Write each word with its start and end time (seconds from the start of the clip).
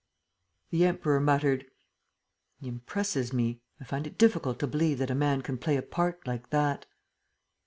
."The 0.71 0.83
Emperor 0.87 1.19
muttered: 1.19 1.67
"He 2.59 2.67
impresses 2.67 3.33
me. 3.33 3.61
I 3.79 3.83
find 3.83 4.07
it 4.07 4.17
difficult 4.17 4.57
to 4.61 4.65
believe 4.65 4.97
that 4.97 5.11
a 5.11 5.13
man 5.13 5.43
can 5.43 5.59
play 5.59 5.77
a 5.77 5.83
part 5.83 6.25
like 6.25 6.49
that. 6.49 6.87